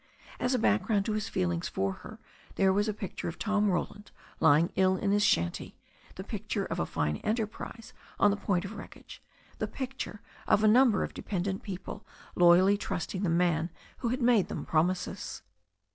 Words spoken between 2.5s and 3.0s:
there was the